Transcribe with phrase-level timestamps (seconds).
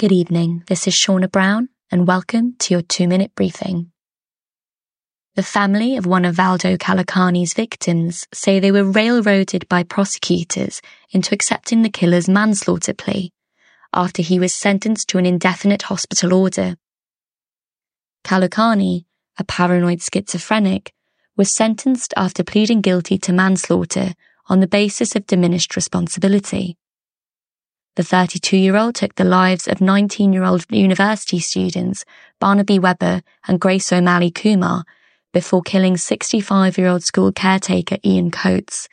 [0.00, 0.64] Good evening.
[0.66, 3.92] This is Shauna Brown, and welcome to your two minute briefing.
[5.34, 11.34] The family of one of Valdo Calocane's victims say they were railroaded by prosecutors into
[11.34, 13.30] accepting the killer's manslaughter plea
[13.92, 16.76] after he was sentenced to an indefinite hospital order.
[18.24, 19.04] Calocane,
[19.38, 20.94] a paranoid schizophrenic,
[21.36, 24.14] was sentenced after pleading guilty to manslaughter
[24.48, 26.78] on the basis of diminished responsibility.
[28.00, 32.06] The 32 year old took the lives of 19 year old university students
[32.38, 34.84] Barnaby Weber and Grace O'Malley Kumar
[35.34, 38.88] before killing 65 year old school caretaker Ian Coates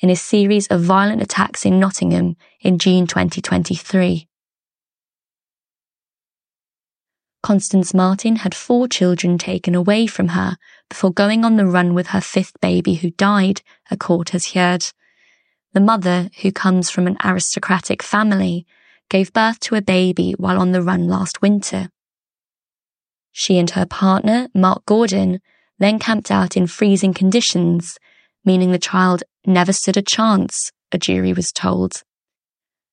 [0.00, 4.26] in a series of violent attacks in Nottingham in June 2023.
[7.42, 10.56] Constance Marten had four children taken away from her
[10.88, 14.86] before going on the run with her fifth baby who died, a court has heard.
[15.76, 18.64] The mother, who comes from an aristocratic family,
[19.10, 21.90] gave birth to a baby while on the run last winter.
[23.30, 25.38] She and her partner, Mark Gordon,
[25.78, 27.98] then camped out in freezing conditions,
[28.42, 32.04] meaning the child never stood a chance, a jury was told.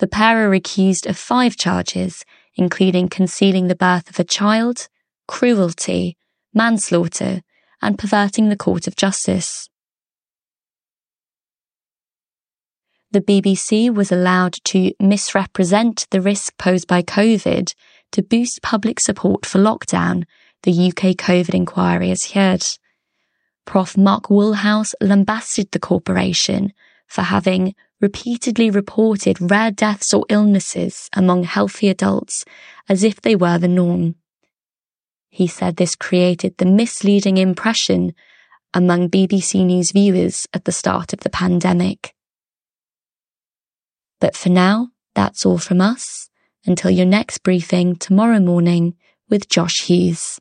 [0.00, 2.24] The pair are accused of five charges,
[2.56, 4.88] including concealing the birth of a child,
[5.28, 6.16] cruelty,
[6.52, 7.42] manslaughter,
[7.80, 9.68] and perverting the court of justice.
[13.14, 17.72] The BBC was allowed to misrepresent the risk posed by COVID
[18.10, 20.24] to boost public support for lockdown,
[20.64, 22.66] the UK COVID inquiry has heard.
[23.66, 23.96] Prof.
[23.96, 26.72] Mark Woolhouse lambasted the corporation
[27.06, 32.44] for having repeatedly reported rare deaths or illnesses among healthy adults
[32.88, 34.16] as if they were the norm.
[35.28, 38.12] He said this created the misleading impression
[38.74, 42.13] among BBC News viewers at the start of the pandemic.
[44.24, 46.30] But for now, that's all from us.
[46.64, 48.94] Until your next briefing tomorrow morning
[49.28, 50.40] with Josh Hughes.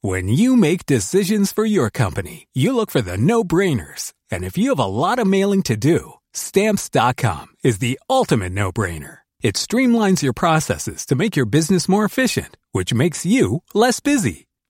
[0.00, 4.14] When you make decisions for your company, you look for the no brainers.
[4.30, 8.72] And if you have a lot of mailing to do, stamps.com is the ultimate no
[8.72, 9.18] brainer.
[9.42, 14.47] It streamlines your processes to make your business more efficient, which makes you less busy.